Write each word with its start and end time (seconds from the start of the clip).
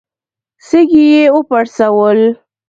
سږي 0.67 1.03
يې 1.13 1.23
وپړسول. 1.35 2.19